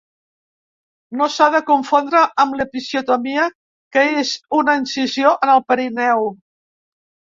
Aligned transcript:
No 1.19 1.27
s'ha 1.33 1.49
de 1.57 1.61
confondre 1.67 2.23
amb 2.45 2.59
l'episiotomia, 2.61 3.47
que 3.95 4.09
és 4.25 4.35
una 4.65 4.79
incisió 4.85 5.39
en 5.49 5.57
el 5.61 5.67
perineu. 5.73 6.31